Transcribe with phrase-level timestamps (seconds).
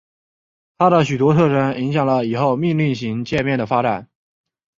[0.79, 4.09] 它的许多特征影响了以后命令行界面的发展。